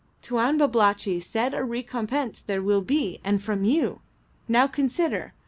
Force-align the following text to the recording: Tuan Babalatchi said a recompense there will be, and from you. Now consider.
Tuan 0.23 0.57
Babalatchi 0.57 1.19
said 1.21 1.53
a 1.53 1.63
recompense 1.63 2.41
there 2.41 2.63
will 2.63 2.81
be, 2.81 3.19
and 3.23 3.39
from 3.39 3.63
you. 3.63 3.99
Now 4.47 4.65
consider. 4.65 5.35